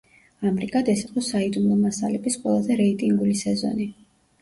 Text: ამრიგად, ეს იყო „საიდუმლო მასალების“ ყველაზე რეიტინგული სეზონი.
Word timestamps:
ამრიგად, 0.51 0.89
ეს 0.93 1.03
იყო 1.09 1.23
„საიდუმლო 1.27 1.79
მასალების“ 1.83 2.41
ყველაზე 2.43 2.83
რეიტინგული 2.83 3.41
სეზონი. 3.47 3.93